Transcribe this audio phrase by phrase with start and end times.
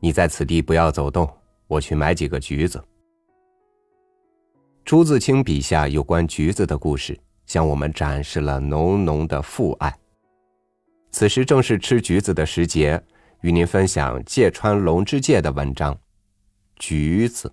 [0.00, 1.28] 你在此地不要走动，
[1.66, 2.82] 我去买几个橘子。”
[4.84, 9.94] 朱自清笔下有关橘子的故事，向我们展示了浓浓的父爱。
[11.12, 13.00] 此时正是吃橘子的时节，
[13.42, 15.94] 与您分享芥川龙之介的文章
[16.76, 17.48] 《橘子》。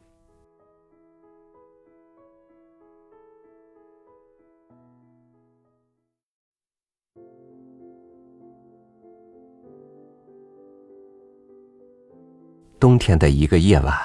[12.80, 13.98] 冬天的一个夜晚，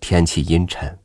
[0.00, 0.98] 天气阴沉。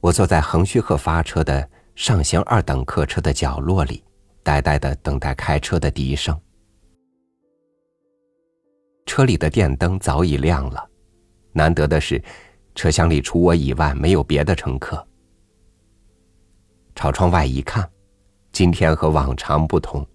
[0.00, 4.02] 我坐在横须贺发车的上行二等客车的角落里，
[4.42, 6.38] 呆呆的等待开车的笛声。
[9.04, 10.88] 车里的电灯早已亮了，
[11.52, 12.22] 难得的是，
[12.74, 15.06] 车厢里除我以外没有别的乘客。
[16.94, 17.86] 朝窗外一看，
[18.52, 20.06] 今天和往常不同，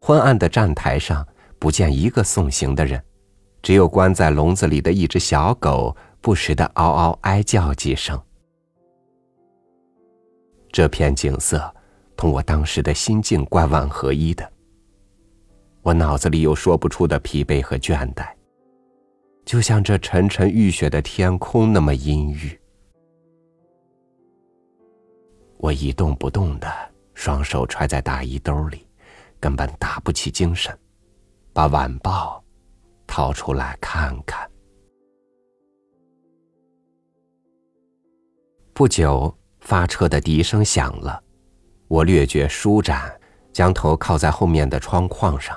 [0.00, 1.26] 昏暗的站台上
[1.58, 3.02] 不见一个送行的人。
[3.64, 8.20] 只有关在笼子里的一只小狗，不时的嗷嗷哀叫几声。
[10.70, 11.74] 这片景色，
[12.14, 14.52] 同我当时的心境怪万合一的。
[15.80, 18.28] 我脑子里有说不出的疲惫和倦怠，
[19.46, 22.60] 就像这沉沉欲雪的天空那么阴郁。
[25.56, 26.70] 我一动不动的，
[27.14, 28.86] 双手揣在大衣兜里，
[29.40, 30.78] 根本打不起精神，
[31.54, 32.43] 把晚报。
[33.14, 34.50] 掏出来看看。
[38.72, 41.22] 不久，发车的笛声响了，
[41.86, 43.16] 我略觉舒展，
[43.52, 45.56] 将头靠在后面的窗框上，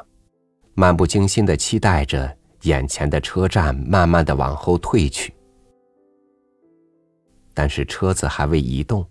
[0.76, 5.34] 漫不经心的期待着眼前的车站慢慢的往后退去。
[7.56, 9.04] 但是车子还未移动，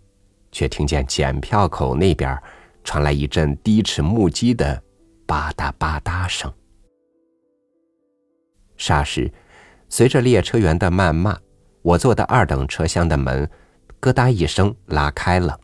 [0.52, 2.41] 却听见检票口那边
[2.84, 4.80] 传来一阵低齿木屐的
[5.27, 6.48] 吧嗒吧嗒声。
[8.87, 9.29] 霎时，
[9.89, 11.37] 随着列车员的谩骂，
[11.83, 13.51] 我坐的二等车厢的门
[13.98, 15.58] “咯哒”一声拉开了，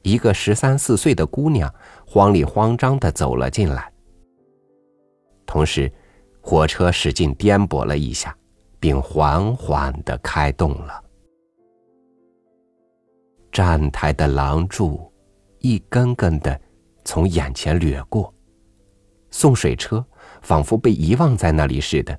[0.00, 1.70] 一个十三四岁的姑娘
[2.06, 3.92] 慌里慌张的走了进来。
[5.44, 5.92] 同时，
[6.40, 8.34] 火车使劲颠簸了一下，
[8.80, 11.04] 并缓缓的开动了。
[13.50, 15.12] 站台的廊柱
[15.58, 16.58] 一根根的
[17.04, 18.32] 从眼前掠过，
[19.30, 20.02] 送水车。
[20.42, 22.18] 仿佛被遗忘在那里似的。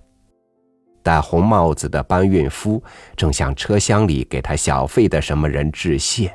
[1.03, 2.81] 戴红帽子的搬运夫
[3.17, 6.33] 正向车厢里给他小费的什么人致谢，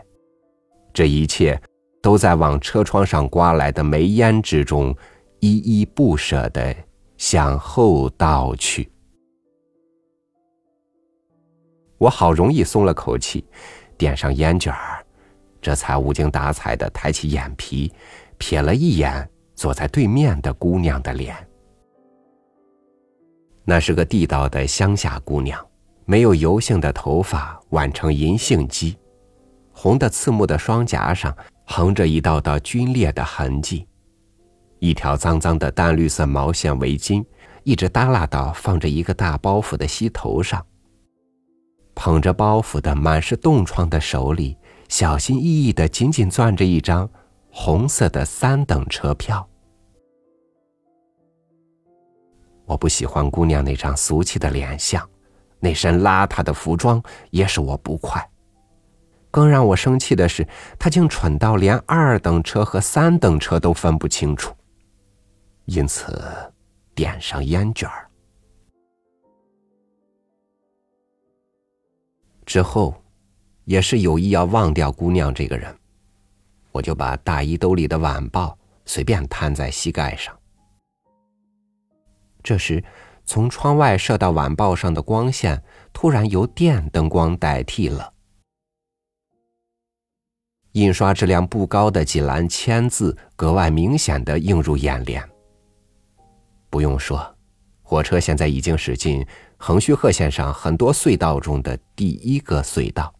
[0.92, 1.58] 这一切
[2.02, 4.94] 都在往车窗上刮来的煤烟之中，
[5.40, 6.76] 依依不舍的
[7.16, 8.92] 向后倒去。
[11.96, 13.44] 我好容易松了口气，
[13.96, 15.02] 点上烟卷儿，
[15.62, 17.90] 这才无精打采的抬起眼皮，
[18.38, 21.34] 瞥了一眼坐在对面的姑娘的脸。
[23.70, 25.62] 那是个地道的乡下姑娘，
[26.06, 28.96] 没有油性的头发挽成银杏髻，
[29.72, 31.36] 红的刺目的双颊上
[31.66, 33.86] 横着一道道皲裂的痕迹，
[34.78, 37.22] 一条脏脏的淡绿色毛线围巾
[37.62, 40.64] 一直耷拉到放着一个大包袱的膝头上。
[41.94, 44.56] 捧着包袱的满是冻疮的手里，
[44.88, 47.06] 小心翼翼的紧紧攥着一张
[47.50, 49.46] 红色的三等车票。
[52.68, 55.08] 我不喜欢姑娘那张俗气的脸相，
[55.58, 58.22] 那身邋遢的服装也使我不快。
[59.30, 60.46] 更让我生气的是，
[60.78, 64.54] 她竟蠢到连二等车和三等车都分不清楚。
[65.64, 66.22] 因此，
[66.94, 68.06] 点上烟卷儿
[72.44, 72.94] 之后，
[73.64, 75.74] 也是有意要忘掉姑娘这个人，
[76.70, 80.37] 我就把大衣兜里的晚报随便摊在膝盖上。
[82.42, 82.82] 这时，
[83.24, 85.62] 从窗外射到晚报上的光线
[85.92, 88.12] 突然由电灯光代替了。
[90.72, 95.28] 印刷质量不高的几栏签字格外明显的映入眼帘。
[96.70, 97.34] 不用说，
[97.82, 99.26] 火车现在已经驶进
[99.56, 103.12] 横须贺线上很多隧道中的第一个隧道。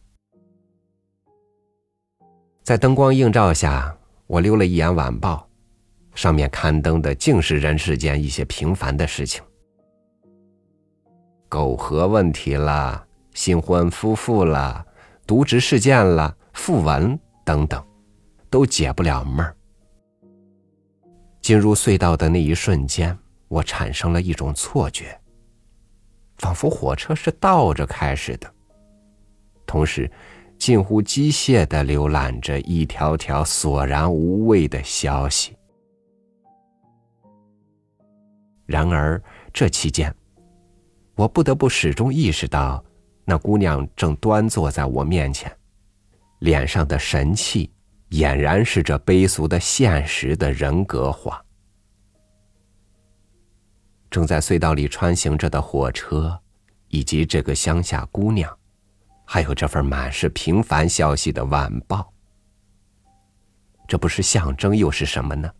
[2.63, 5.48] 在灯光映照下，我溜了一眼晚报。
[6.19, 9.41] 上面刊登的竟是人世间一些平凡的事情，
[11.49, 14.85] 苟合问题了，新婚夫妇了，
[15.29, 17.81] 渎职事件了，讣文等等，
[18.51, 19.55] 都解不了闷儿。
[21.41, 23.17] 进入隧道的那一瞬间，
[23.47, 25.17] 我产生了一种错觉，
[26.39, 28.53] 仿佛火车是倒着开似的，
[29.65, 30.11] 同时
[30.59, 35.55] 近乎机械的浏览着一条条索然无味的消息。
[38.69, 39.21] 然而，
[39.51, 40.15] 这期间，
[41.15, 42.85] 我不得不始终意识到，
[43.25, 45.51] 那姑娘正端坐在我面前，
[46.41, 47.73] 脸上的神气
[48.11, 51.43] 俨然是这卑俗的现实的人格化。
[54.11, 56.39] 正在隧道里穿行着的火车，
[56.89, 58.55] 以及这个乡下姑娘，
[59.25, 62.13] 还有这份满是平凡消息的晚报，
[63.87, 65.51] 这不是象征又是什么呢？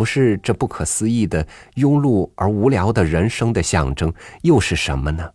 [0.00, 4.10] 不是这不可思议的庸碌而无聊的人生的象征，
[4.40, 5.30] 又是什么呢？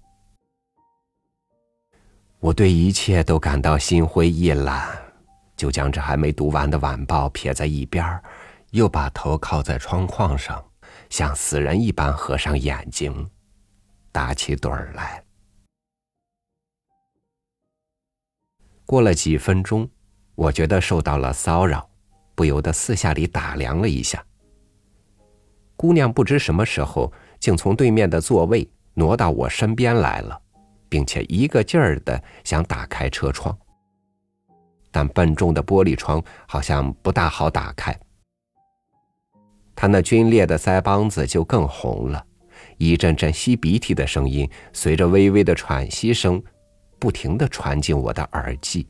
[2.40, 4.90] 我对一切都感到心灰意懒，
[5.56, 8.20] 就将这还没读完的晚报撇在一边，
[8.72, 10.66] 又把头靠在窗框上，
[11.12, 13.30] 像死人一般合上眼睛，
[14.12, 15.24] 打起盹儿来。
[18.84, 19.88] 过了几分钟，
[20.34, 21.88] 我觉得受到了骚扰，
[22.34, 24.26] 不由得四下里打量了一下。
[25.78, 30.40] 姑娘不知什么时候竟从对面的座位挪到我身边来了，
[30.88, 33.56] 并且一个劲儿的想打开车窗，
[34.92, 37.98] 但笨重的玻璃窗好像不大好打开。
[39.76, 42.26] 她那皲裂的腮帮子就更红了，
[42.78, 46.42] 一阵阵吸鼻涕的声音随着微微的喘息声，
[46.98, 48.88] 不停的传进我的耳际。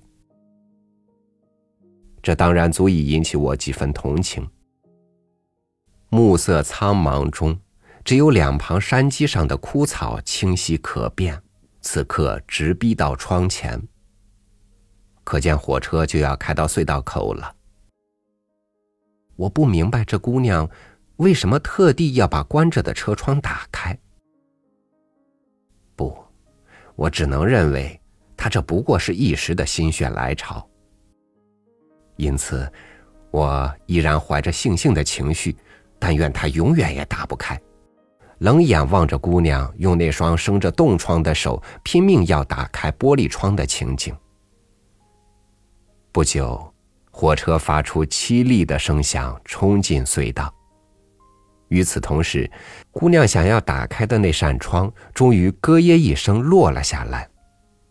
[2.22, 4.48] 这当然足以引起我几分同情。
[6.16, 7.60] 暮色苍茫中，
[8.06, 11.44] 只有两旁山脊上的枯草清晰可辨。
[11.82, 13.86] 此刻直逼到窗前，
[15.26, 17.54] 可见火车就要开到隧道口了。
[19.36, 20.70] 我不明白这姑娘
[21.18, 24.00] 为什么特地要把关着的车窗打开。
[25.98, 26.18] 不，
[26.96, 28.00] 我只能认为
[28.38, 30.66] 她这不过是一时的心血来潮。
[32.16, 32.72] 因此，
[33.32, 35.58] 我依然怀着悻悻的情绪。
[36.00, 37.60] 但愿他永远也打不开，
[38.40, 44.16] 冷眼望着姑娘用那双生着冻疮的手拼命要打开玻璃窗的情景。
[46.12, 46.74] 不久，
[47.12, 50.54] 火车发出凄厉的声响，冲进隧道。
[51.70, 52.50] 与此同时，
[52.92, 57.28] 姑娘想要打开的那扇窗终于咯耶一声落了下来。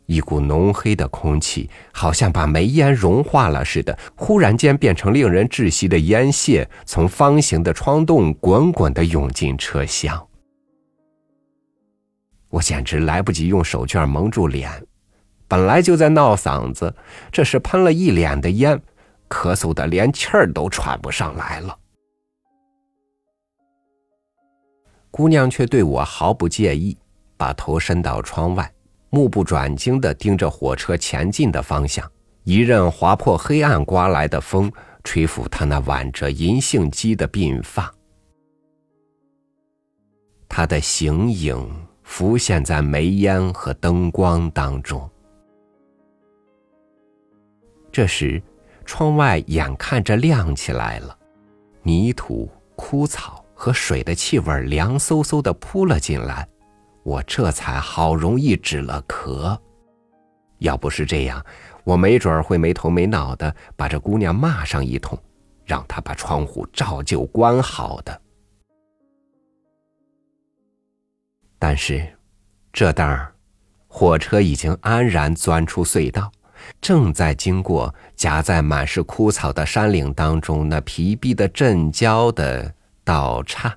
[0.06, 10.28] 一股浓黑的空气，好像把煤烟融化了似的，忽然间变成令人窒息的烟屑，从方形的窗洞滚滚的涌进车厢。
[12.50, 14.70] 我简直来不及用手绢蒙住脸，
[15.48, 16.94] 本来就在闹嗓子，
[17.32, 18.80] 这是喷了一脸的烟，
[19.28, 21.78] 咳嗽的连气儿都喘不上来了。
[25.10, 26.96] 姑娘却对我毫不介意，
[27.36, 28.70] 把头伸到窗外。
[29.14, 32.10] 目不转睛地盯着火车前进的方向，
[32.42, 34.70] 一任划破黑暗刮来的风
[35.04, 37.94] 吹拂他那挽着银杏肌的鬓发，
[40.48, 45.08] 他的形影浮现在煤烟和灯光当中。
[47.92, 48.42] 这时，
[48.84, 51.16] 窗外眼看着亮起来了，
[51.84, 56.48] 泥土、枯草和水的气味凉飕飕的扑了进来。
[57.04, 59.56] 我这才好容易止了咳，
[60.58, 61.44] 要不是这样，
[61.84, 65.16] 我没准儿会没头没脑的把这姑娘骂上一通，
[65.66, 68.20] 让她把窗户照旧关好的。
[71.58, 72.06] 但是，
[72.72, 73.34] 这当儿，
[73.86, 76.32] 火车已经安然钻出隧道，
[76.80, 82.74] 正在经过夹在满是枯草的山岭当中那疲惫的镇郊的
[83.04, 83.76] 道岔。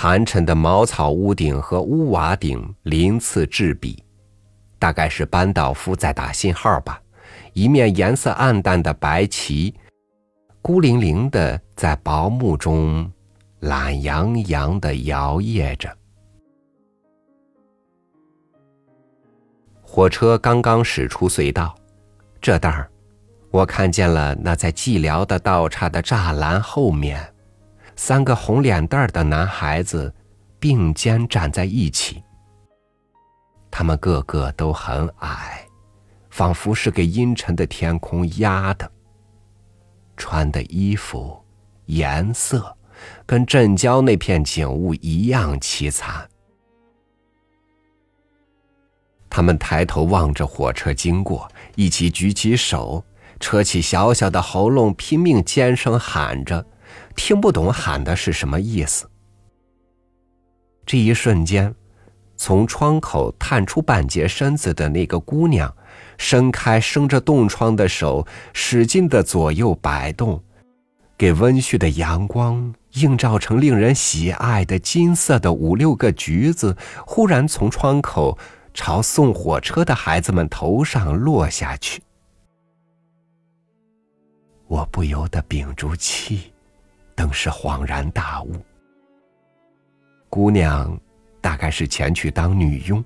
[0.00, 4.00] 寒碜的茅草屋顶和屋瓦顶鳞次栉比，
[4.78, 7.02] 大概是班道夫在打信号吧。
[7.52, 9.74] 一面颜色暗淡的白旗，
[10.62, 13.10] 孤零零的在薄暮中
[13.58, 15.92] 懒洋洋的摇曳着。
[19.82, 21.74] 火车刚刚驶出隧道，
[22.40, 22.88] 这当儿，
[23.50, 27.34] 我看见了那在寂寥的道岔的栅栏后面。
[27.98, 30.14] 三个红脸蛋儿的男孩子
[30.60, 32.22] 并肩站在一起，
[33.72, 35.66] 他们个个都很矮，
[36.30, 38.88] 仿佛是给阴沉的天空压的。
[40.16, 41.44] 穿的衣服
[41.86, 42.72] 颜色
[43.26, 46.28] 跟镇郊那片景物一样凄惨。
[49.28, 53.04] 他们抬头望着火车经过，一起举起手，
[53.40, 56.64] 扯起小小的喉咙，拼命尖声喊着。
[57.18, 59.10] 听不懂喊的是什么意思。
[60.86, 61.74] 这一瞬间，
[62.36, 65.76] 从窗口探出半截身子的那个姑娘，
[66.16, 70.42] 伸开生着冻疮的手，使劲的左右摆动，
[71.18, 78.38] 给温煦的阳光映照成令人喜爱的金色的五六个橘子，忽然从窗口
[78.72, 82.00] 朝送火车的孩子们头上落下去。
[84.68, 86.52] 我不由得屏住气，
[87.18, 88.52] 顿时恍然大悟。
[90.30, 90.96] 姑娘
[91.40, 93.04] 大概是前去当女佣，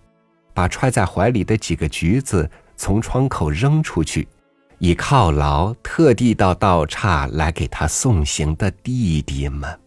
[0.53, 4.29] 把揣在怀里的几个橘子从窗口扔出去，
[4.77, 9.81] 以犒劳特地到道岔来给她送行的弟弟们。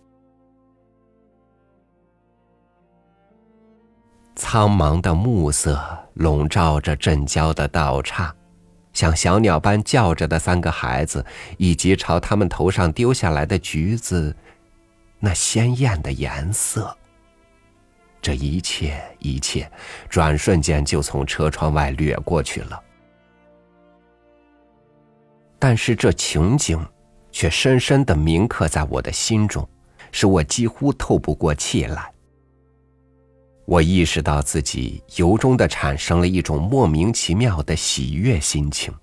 [4.35, 5.79] 苍茫的暮色
[6.15, 8.35] 笼罩着镇郊的道岔。
[8.95, 11.23] 像小鸟般叫着的三个孩子，
[11.57, 14.33] 以及朝他们头上丢下来的橘子，
[15.19, 16.97] 那鲜艳的颜色。
[18.21, 19.69] 这一切一切，
[20.09, 22.81] 转瞬间就从车窗外掠过去了。
[25.59, 26.83] 但是这情景，
[27.31, 29.67] 却深深的铭刻在我的心中，
[30.11, 32.14] 使我几乎透不过气来。
[33.65, 38.93] 我意识到自己由衷的产生了一种莫名其妙的喜悦心情。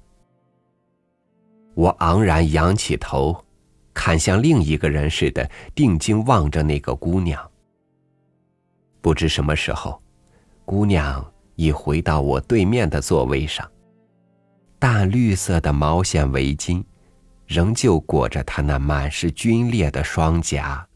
[1.74, 3.44] 我昂然仰起头，
[3.92, 7.50] 看向另一个人似的，定睛望着那个姑娘。
[9.00, 10.00] 不知什么时候，
[10.64, 13.68] 姑娘已回到我对面的座位上，
[14.78, 16.84] 淡绿色的毛线围巾
[17.46, 20.86] 仍旧裹着她那满是皲裂的双颊，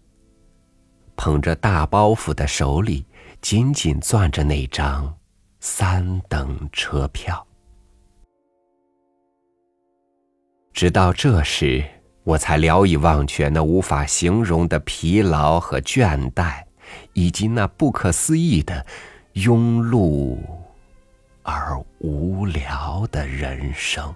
[1.17, 3.05] 捧着大包袱的手里。
[3.49, 5.17] 紧紧攥着那张
[5.61, 7.47] 三等车票，
[10.73, 11.85] 直到这时，
[12.25, 16.65] 我才聊以忘却那无法形容的疲劳和倦怠，
[17.13, 18.85] 以及那不可思议的
[19.35, 20.37] 庸碌
[21.45, 24.13] 而无聊的人生。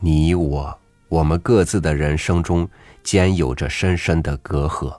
[0.00, 0.78] 你我，
[1.08, 2.68] 我们各自的人生中，
[3.02, 4.96] 间有着深深的隔阂。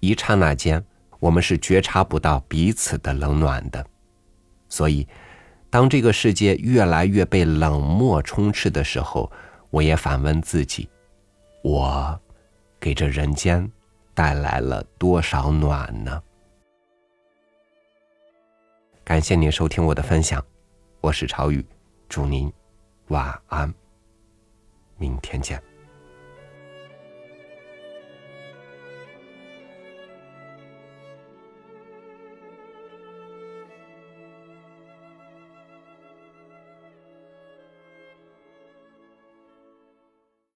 [0.00, 0.84] 一刹那间，
[1.18, 3.84] 我们是觉察不到彼此的冷暖的。
[4.68, 5.08] 所以，
[5.70, 9.32] 当这个世界越来越被冷漠充斥的时候，
[9.70, 10.88] 我也反问自己：
[11.62, 12.20] 我
[12.78, 13.66] 给这人间
[14.12, 16.22] 带来了多少暖呢？
[19.04, 20.44] 感谢您收听我的分享，
[21.00, 21.64] 我是朝雨，
[22.10, 22.52] 祝您
[23.08, 23.72] 晚安。
[24.98, 25.67] 明天见。